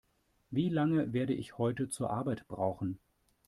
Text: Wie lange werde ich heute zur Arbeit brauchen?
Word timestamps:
Wie 0.49 0.69
lange 0.69 1.13
werde 1.13 1.35
ich 1.35 1.59
heute 1.59 1.87
zur 1.87 2.09
Arbeit 2.09 2.47
brauchen? 2.47 2.97